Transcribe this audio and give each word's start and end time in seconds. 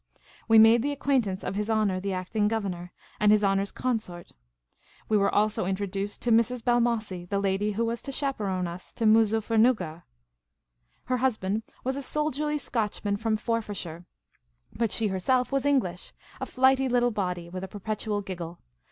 We 0.47 0.57
made 0.57 0.81
the 0.81 0.91
acquaintance 0.91 1.43
of 1.43 1.53
His 1.53 1.69
Honour 1.69 1.99
the 1.99 2.11
Acting 2.11 2.49
Gov 2.49 2.63
ernor, 2.63 2.89
and 3.19 3.31
His 3.31 3.43
Honour's 3.43 3.71
consort. 3.71 4.31
We 5.07 5.15
were 5.15 5.29
also 5.29 5.67
introduced 5.67 6.23
to 6.23 6.31
Mrs. 6.31 6.63
Balmossie, 6.63 7.29
the 7.29 7.37
lady 7.37 7.73
who 7.73 7.85
was 7.85 8.01
to 8.01 8.11
chaperon 8.11 8.65
us 8.65 8.93
to 8.93 9.05
Moo 9.05 9.25
zAiffernuggar. 9.25 10.01
Her 11.03 11.17
husband 11.17 11.61
was 11.83 11.97
a 11.97 12.01
soldierly 12.01 12.57
Scotchman 12.57 13.13
The 13.13 13.19
Magnificent 13.19 13.47
Maharajah 13.47 13.79
243 13.79 14.05
from 14.07 14.73
Forfarshire, 14.73 14.73
but 14.73 14.91
she 14.91 15.07
herself 15.09 15.51
was 15.51 15.65
English— 15.67 16.13
a 16.41 16.47
flighty 16.47 16.89
little 16.89 17.11
body 17.11 17.47
with 17.47 17.63
a 17.63 17.67
perpetual 17.67 18.21
giggle. 18.21 18.57